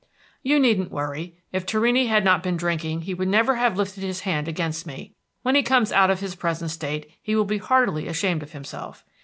[0.41, 1.35] "You needn't worry.
[1.51, 5.13] If Torrini had not been drinking he would never have lifted his hand against me.
[5.43, 9.05] When he comes out of his present state, he will be heartily ashamed of himself.